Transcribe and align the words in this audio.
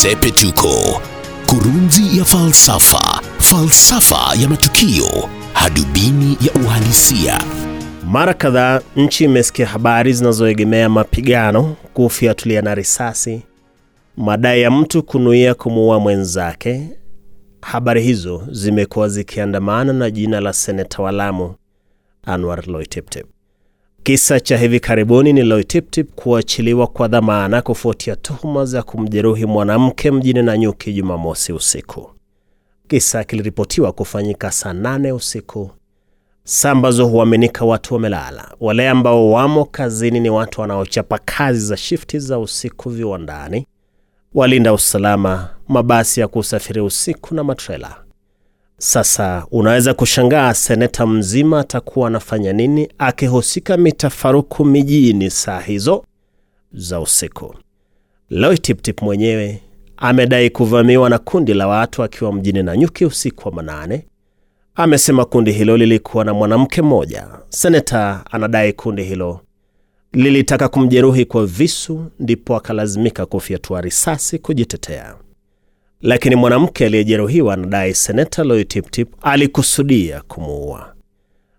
Sepetuko, 0.00 1.00
kurunzi 1.46 2.18
ya 2.18 2.24
falsafa, 2.24 3.20
falsafa 3.38 4.34
ya 4.42 4.48
matukio, 4.48 5.28
hadubini 5.52 6.38
ya 6.40 6.62
uhalisia. 6.64 7.40
Mara 8.06 8.34
kadhaa 8.34 8.80
nchi 8.96 9.24
imesikia 9.24 9.66
habari 9.66 10.12
zinazoegemea 10.12 10.88
mapigano, 10.88 11.76
kufyatuliana 11.94 12.74
risasi, 12.74 13.42
madai 14.16 14.62
ya 14.62 14.70
mtu 14.70 15.02
kunuia 15.02 15.54
kumuua 15.54 16.00
mwenzake. 16.00 16.88
Habari 17.60 18.02
hizo 18.02 18.42
zimekuwa 18.50 19.08
zikiandamana 19.08 19.92
na 19.92 20.10
jina 20.10 20.40
la 20.40 20.52
seneta 20.52 21.02
wa 21.02 21.12
Lamu 21.12 21.54
Anwar 22.26 22.66
Loiteptep. 22.68 23.26
Kisa 24.06 24.40
cha 24.40 24.56
hivi 24.58 24.80
karibuni 24.80 25.32
ni 25.32 25.42
Loiteptep 25.42 26.10
kuachiliwa 26.14 26.86
kwa 26.86 27.08
dhamana 27.08 27.62
kufuatia 27.62 28.16
tuhuma 28.16 28.64
za 28.64 28.82
kumjeruhi 28.82 29.46
mwanamke 29.46 30.10
mjini 30.10 30.42
Nanyuki 30.42 30.92
Jumamosi 30.92 31.52
usiku. 31.52 32.10
Kisa 32.88 33.24
kiliripotiwa 33.24 33.92
kufanyika 33.92 34.50
saa 34.52 34.72
nane 34.72 35.12
usiku, 35.12 35.70
saa 36.44 36.70
ambazo 36.70 37.06
huaminika 37.06 37.64
watu 37.64 37.94
wamelala. 37.94 38.54
Wale 38.60 38.88
ambao 38.88 39.30
wamo 39.30 39.64
kazini 39.64 40.20
ni 40.20 40.30
watu 40.30 40.60
wanaochapa 40.60 41.18
kazi 41.24 41.60
za 41.66 41.76
shifti 41.76 42.18
za 42.18 42.38
usiku 42.38 42.90
viwandani, 42.90 43.66
walinda 44.34 44.72
usalama, 44.72 45.48
mabasi 45.68 46.20
ya 46.20 46.28
kusafiri 46.28 46.80
usiku 46.80 47.34
na 47.34 47.44
matrela. 47.44 48.05
Sasa 48.78 49.46
unaweza 49.50 49.94
kushangaa 49.94 50.54
seneta 50.54 51.06
mzima 51.06 51.60
atakuwa 51.60 52.08
anafanya 52.08 52.52
nini 52.52 52.88
akihusika 52.98 53.76
mitafaruku 53.76 54.64
mijini 54.64 55.30
saa 55.30 55.60
hizo 55.60 56.04
za 56.72 57.00
usiku. 57.00 57.54
Loitiptip 58.30 59.02
mwenyewe 59.02 59.62
amedai 59.96 60.50
kuvamiwa 60.50 61.10
na 61.10 61.18
kundi 61.18 61.54
la 61.54 61.66
watu 61.68 62.02
akiwa 62.02 62.32
mjini 62.32 62.62
Nanyuki 62.62 63.04
usiku 63.04 63.48
wa 63.48 63.54
manane. 63.54 64.06
Amesema 64.74 65.24
kundi 65.24 65.52
hilo 65.52 65.76
lilikuwa 65.76 66.24
na 66.24 66.34
mwanamke 66.34 66.82
mmoja. 66.82 67.28
Seneta 67.48 68.24
anadai 68.30 68.72
kundi 68.72 69.02
hilo 69.02 69.40
lilitaka 70.12 70.68
kumjeruhi 70.68 71.24
kwa 71.24 71.46
visu, 71.46 72.04
ndipo 72.20 72.56
akalazimika 72.56 73.26
kufyatua 73.26 73.80
risasi 73.80 74.38
kujitetea 74.38 75.14
lakini 76.00 76.36
mwanamke 76.36 76.86
aliyejeruhiwa 76.86 77.54
anadai 77.54 77.94
seneta 77.94 78.44
Loitiptip 78.44 79.08
alikusudia 79.22 80.22
kumuua. 80.28 80.92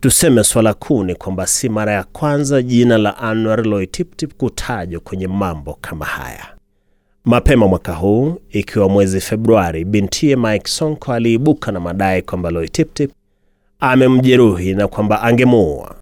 Tuseme 0.00 0.44
swala 0.44 0.74
kuu 0.74 1.04
ni 1.04 1.14
kwamba 1.14 1.46
si 1.46 1.68
mara 1.68 1.92
ya 1.92 2.04
kwanza 2.04 2.62
jina 2.62 2.98
la 2.98 3.16
Anwar 3.18 3.66
Loitiptip 3.66 4.34
kutajwa 4.34 5.00
kwenye 5.00 5.26
mambo 5.26 5.78
kama 5.80 6.04
haya. 6.04 6.46
Mapema 7.24 7.68
mwaka 7.68 7.94
huu, 7.94 8.36
ikiwa 8.50 8.88
mwezi 8.88 9.20
Februari, 9.20 9.84
bintiye 9.84 10.36
Mike 10.36 10.68
Sonko 10.70 11.12
aliibuka 11.12 11.72
na 11.72 11.80
madai 11.80 12.22
kwamba 12.22 12.50
Loitiptip 12.50 13.10
amemjeruhi 13.80 14.74
na 14.74 14.88
kwamba 14.88 15.22
angemuua. 15.22 15.94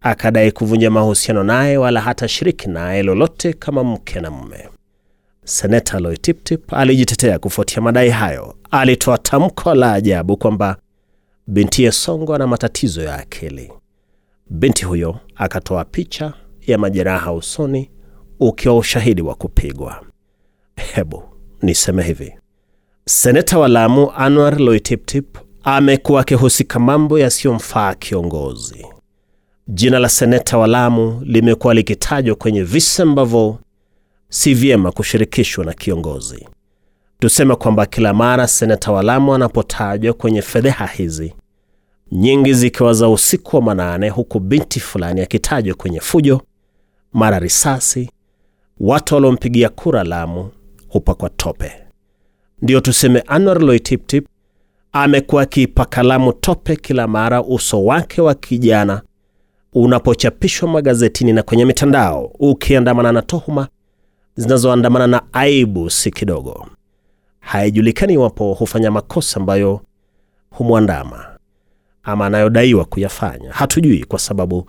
Akadai 0.00 0.52
kuvunja 0.52 0.90
mahusiano 0.90 1.42
naye 1.44 1.76
wala 1.76 2.00
hata 2.00 2.28
shiriki 2.28 2.68
naye 2.68 3.02
lolote 3.02 3.52
kama 3.52 3.84
mke 3.84 4.20
na 4.20 4.30
mume. 4.30 4.68
Seneta 5.44 5.98
Loitiptip 5.98 6.74
alijitetea 6.74 7.38
kufuatia 7.38 7.82
madai 7.82 8.10
hayo. 8.10 8.54
Alitoa 8.70 9.18
tamko 9.18 9.74
la 9.74 9.92
ajabu 9.92 10.36
kwamba 10.36 10.76
bintiye 11.46 11.92
Songo 11.92 12.34
ana 12.34 12.46
matatizo 12.46 13.02
ya 13.02 13.14
akili. 13.14 13.72
Binti 14.50 14.84
huyo 14.84 15.16
akatoa 15.36 15.84
picha 15.84 16.32
ya 16.66 16.78
majeraha 16.78 17.32
usoni 17.32 17.90
ukiwa 18.40 18.76
ushahidi 18.78 19.22
wa 19.22 19.34
kupigwa. 19.34 20.02
Hebu 20.76 21.22
niseme 21.62 22.02
hivi, 22.02 22.34
seneta 23.06 23.58
wa 23.58 23.68
Lamu 23.68 24.12
Anwar 24.16 24.60
Loitiptip 24.60 25.38
amekuwa 25.64 26.20
akihusika 26.20 26.78
mambo 26.78 27.18
yasiyomfaa 27.18 27.94
kiongozi. 27.94 28.86
Jina 29.68 29.98
la 29.98 30.08
seneta 30.08 30.58
wa 30.58 30.66
Lamu 30.66 31.22
limekuwa 31.24 31.74
likitajwa 31.74 32.36
kwenye 32.36 32.62
visa 32.62 33.02
ambavyo 33.02 33.58
si 34.32 34.54
vyema 34.54 34.92
kushirikishwa 34.92 35.64
na 35.64 35.72
kiongozi. 35.72 36.48
Tuseme 37.18 37.54
kwamba 37.56 37.86
kila 37.86 38.14
mara 38.14 38.46
seneta 38.46 38.92
wa 38.92 39.02
Lamu 39.02 39.34
anapotajwa 39.34 40.12
kwenye 40.14 40.42
fedheha 40.42 40.86
hizi, 40.86 41.34
nyingi 42.12 42.54
zikiwa 42.54 42.92
za 42.94 43.08
usiku 43.08 43.56
wa 43.56 43.62
manane, 43.62 44.08
huku 44.08 44.40
binti 44.40 44.80
fulani 44.80 45.20
akitajwa 45.20 45.74
kwenye 45.74 46.00
fujo, 46.00 46.42
mara 47.12 47.38
risasi, 47.38 48.10
watu 48.80 49.14
waliompigia 49.14 49.68
kura 49.68 50.04
Lamu 50.04 50.50
hupakwa 50.88 51.28
tope. 51.30 51.72
Ndiyo 52.62 52.80
tuseme 52.80 53.20
Anwar 53.26 53.60
Loitiptip 53.62 54.26
amekuwa 54.92 55.42
akiipaka 55.42 56.02
Lamu 56.02 56.32
tope 56.32 56.76
kila 56.76 57.06
mara 57.06 57.42
uso 57.42 57.84
wake 57.84 58.20
wa 58.20 58.34
kijana 58.34 59.02
unapochapishwa 59.72 60.68
magazetini 60.68 61.32
na 61.32 61.42
kwenye 61.42 61.64
mitandao, 61.64 62.24
ukiandamana 62.38 63.12
na 63.12 63.22
tuhuma 63.22 63.68
zinazoandamana 64.36 65.06
na 65.06 65.22
aibu 65.32 65.90
si 65.90 66.10
kidogo. 66.10 66.66
Haijulikani 67.40 68.12
iwapo 68.14 68.54
hufanya 68.54 68.90
makosa 68.90 69.40
ambayo 69.40 69.80
humwandama 70.50 71.26
ama 72.02 72.26
anayodaiwa 72.26 72.84
kuyafanya. 72.84 73.52
Hatujui, 73.52 74.04
kwa 74.04 74.18
sababu 74.18 74.66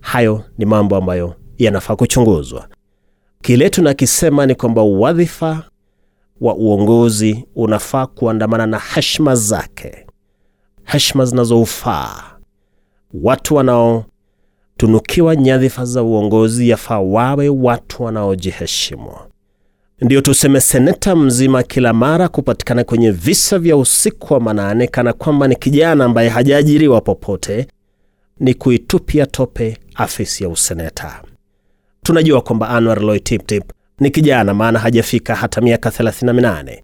hayo 0.00 0.44
ni 0.58 0.64
mambo 0.64 0.96
ambayo 0.96 1.34
yanafaa 1.58 1.96
kuchunguzwa. 1.96 2.68
Kile 3.42 3.70
tunakisema 3.70 4.46
ni 4.46 4.54
kwamba 4.54 4.82
wadhifa 4.82 5.62
wa 6.40 6.54
uongozi 6.54 7.44
unafaa 7.56 8.06
kuandamana 8.06 8.66
na 8.66 8.78
heshima 8.78 9.34
zake, 9.34 10.06
heshima 10.84 11.24
zinazoufaa. 11.24 12.22
Watu 13.14 13.54
wanao 13.54 14.04
tunukiwa 14.76 15.36
nyadhifa 15.36 15.84
za 15.84 16.02
uongozi 16.02 16.68
yafaa 16.68 16.98
wawe 16.98 17.48
watu 17.48 18.02
wanaojiheshimu. 18.02 19.12
Ndiyo 20.00 20.20
tuseme 20.20 20.60
seneta 20.60 21.16
mzima 21.16 21.62
kila 21.62 21.92
mara 21.92 22.28
kupatikana 22.28 22.84
kwenye 22.84 23.10
visa 23.10 23.58
vya 23.58 23.76
usiku 23.76 24.34
wa 24.34 24.40
manane 24.40 24.86
kana 24.86 25.12
kwamba 25.12 25.48
ni 25.48 25.56
kijana 25.56 26.04
ambaye 26.04 26.28
hajaajiriwa 26.28 27.00
popote, 27.00 27.66
ni 28.40 28.54
kuitupia 28.54 29.26
tope 29.26 29.78
afisi 29.94 30.42
ya 30.44 30.48
useneta. 30.48 31.22
Tunajua 32.02 32.40
kwamba 32.40 32.68
Anwar 32.68 33.00
Loitiptip 33.02 33.64
ni 34.00 34.10
kijana, 34.10 34.54
maana 34.54 34.78
hajafika 34.78 35.34
hata 35.34 35.60
miaka 35.60 35.90
38. 35.90 36.82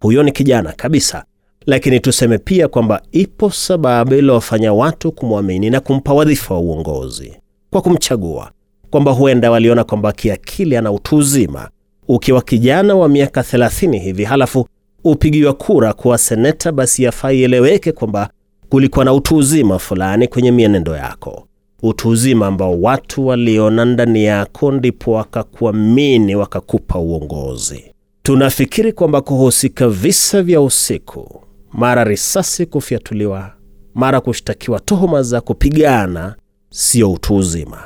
Huyo 0.00 0.22
ni 0.22 0.32
kijana 0.32 0.72
kabisa, 0.72 1.24
lakini 1.68 2.00
tuseme 2.00 2.38
pia 2.38 2.68
kwamba 2.68 3.02
ipo 3.12 3.50
sababu 3.50 4.14
iliwafanya 4.14 4.72
watu 4.72 5.12
kumwamini 5.12 5.70
na 5.70 5.80
kumpa 5.80 6.12
wadhifa 6.14 6.54
wa 6.54 6.60
uongozi 6.60 7.32
kwa 7.70 7.82
kumchagua, 7.82 8.50
kwamba 8.90 9.12
huenda 9.12 9.50
waliona 9.50 9.84
kwamba 9.84 10.12
kiakili 10.12 10.76
ana 10.76 10.92
utu 10.92 11.16
uzima. 11.16 11.68
Ukiwa 12.08 12.42
kijana 12.42 12.94
wa 12.94 13.08
miaka 13.08 13.40
30 13.40 13.98
hivi 14.00 14.24
halafu 14.24 14.66
upigiwa 15.04 15.52
kura 15.52 15.92
kuwa 15.92 16.18
seneta, 16.18 16.72
basi 16.72 17.02
yafaa 17.02 17.32
ieleweke 17.32 17.92
kwamba 17.92 18.30
kulikuwa 18.68 19.04
na 19.04 19.12
utu 19.12 19.36
uzima 19.36 19.78
fulani 19.78 20.28
kwenye 20.28 20.50
mienendo 20.52 20.96
yako, 20.96 21.46
utu 21.82 22.08
uzima 22.08 22.46
ambao 22.46 22.80
watu 22.80 23.26
waliona 23.26 23.84
ndani 23.84 24.24
yako, 24.24 24.72
ndipo 24.72 25.12
wakakuamini 25.12 26.34
wakakupa 26.36 26.98
uongozi. 26.98 27.84
Tunafikiri 28.22 28.92
kwamba 28.92 29.20
kuhusika 29.20 29.88
visa 29.88 30.42
vya 30.42 30.60
usiku 30.60 31.42
mara 31.72 32.04
risasi 32.04 32.66
kufyatuliwa, 32.66 33.52
mara 33.94 34.20
kushtakiwa 34.20 34.80
tuhuma 34.80 35.22
za 35.22 35.40
kupigana, 35.40 36.34
sio 36.70 37.12
utu 37.12 37.36
uzima. 37.36 37.82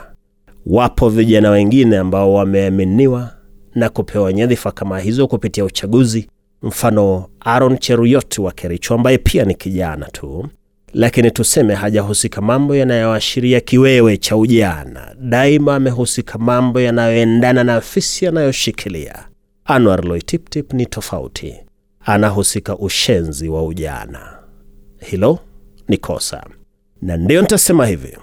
Wapo 0.66 1.08
vijana 1.08 1.50
wengine 1.50 1.98
ambao 1.98 2.34
wameaminiwa 2.34 3.30
na 3.74 3.88
kupewa 3.88 4.32
nyadhifa 4.32 4.72
kama 4.72 5.00
hizo 5.00 5.26
kupitia 5.28 5.64
uchaguzi, 5.64 6.28
mfano 6.62 7.28
Aaron 7.46 7.78
Cheruyot 7.78 8.38
wa 8.38 8.52
Kericho 8.52 8.94
ambaye 8.94 9.18
pia 9.18 9.44
ni 9.44 9.54
kijana 9.54 10.06
tu, 10.06 10.48
lakini 10.94 11.30
tuseme 11.30 11.74
hajahusika 11.74 12.40
mambo 12.40 12.76
yanayoashiria 12.76 13.60
kiwewe 13.60 14.16
cha 14.16 14.36
ujana. 14.36 15.14
Daima 15.20 15.74
amehusika 15.76 16.38
mambo 16.38 16.80
yanayoendana 16.80 17.64
na 17.64 17.74
afisi 17.74 18.26
anayoshikilia. 18.26 19.28
Anwar 19.64 20.04
Loitiptip 20.04 20.72
ni 20.72 20.86
tofauti 20.86 21.54
anahusika 22.04 22.76
ushenzi 22.78 23.48
wa 23.48 23.64
ujana. 23.66 24.38
Hilo 25.00 25.38
ni 25.88 25.96
kosa, 25.96 26.44
na 27.02 27.16
ndiyo 27.16 27.40
nitasema 27.42 27.86
hivi: 27.86 28.16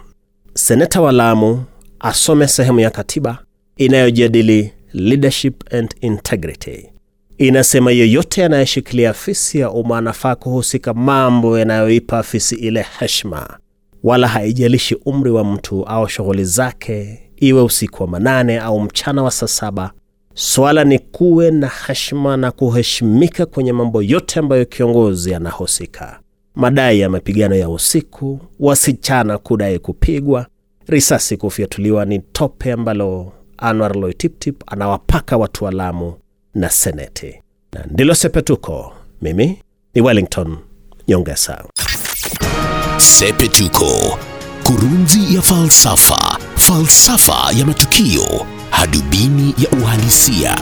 seneta 0.54 1.02
wa 1.02 1.12
Lamu 1.12 1.64
asome 2.00 2.48
sehemu 2.48 2.80
ya 2.80 2.90
katiba 2.90 3.38
inayojadili 3.78 4.74
leadership 4.94 5.74
and 5.74 5.96
integrity. 6.02 6.90
Inasema 7.38 7.92
yeyote 7.92 8.46
anayeshikilia 8.46 9.10
afisi 9.10 9.60
ya 9.60 9.72
umma 9.72 9.98
anafaa 9.98 10.36
kuhusika 10.36 10.94
mambo 10.94 11.60
yanayoipa 11.60 12.20
afisi 12.20 12.56
ile 12.56 12.86
heshima, 13.00 13.58
wala 14.04 14.28
haijalishi 14.28 14.96
umri 15.06 15.31
wa 15.31 15.44
mtu 15.44 15.84
au 15.86 16.10
shughuli 16.10 16.46
zake, 16.46 17.20
iwe 17.38 17.62
usiku 17.62 18.04
wa 18.04 18.10
manane 18.10 18.60
au 18.60 18.80
mchana 18.81 19.24
wa 19.24 19.31
saa 19.31 19.48
saba, 19.48 19.92
Swala 20.41 20.83
ni 20.83 21.00
kuwe 21.00 21.51
na 21.51 21.68
heshima 21.88 22.38
na 22.38 22.51
kuheshimika 22.51 23.45
kwenye 23.45 23.74
mambo 23.74 24.01
yote 24.01 24.39
ambayo 24.39 24.65
kiongozi 24.65 25.33
anahusika. 25.36 26.19
Madai 26.56 27.00
ya 27.00 27.09
mapigano 27.09 27.56
ya 27.56 27.69
usiku, 27.69 28.39
wasichana 28.59 29.38
kudai 29.38 29.80
kupigwa, 29.80 30.45
risasi 30.88 31.38
kufyatuliwa 31.38 32.06
ni 32.06 32.19
tope 32.19 32.71
ambalo 32.71 33.31
Anwar 33.57 33.95
Loitiptip 33.97 34.63
anawapaka 34.68 35.38
watu 35.38 35.65
wa 35.65 35.71
Lamu 35.71 36.13
na 36.56 36.69
Seneti, 36.69 37.42
na 37.74 37.85
ndilo 37.92 38.15
Sepetuko. 38.15 38.94
Mimi 39.21 39.59
ni 39.94 40.01
Wellington 40.01 40.57
Nyongesa. 41.07 41.63
Sepetuko, 42.97 44.18
kurunzi 44.63 45.35
ya 45.35 45.42
falsafa, 45.42 46.38
falsafa 46.56 47.51
ya 47.59 47.65
matukio, 47.65 48.45
hadubini 48.80 49.56
ya 49.58 49.70
uhalisia. 49.70 50.56